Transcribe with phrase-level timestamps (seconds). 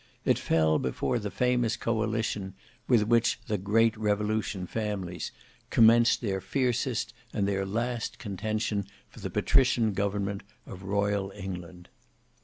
[0.25, 2.55] It fell before the famous Coalition
[2.87, 5.31] with which "the Great Revolution families"
[5.69, 11.87] commenced their fiercest and their last contention for the patrician government of royal England.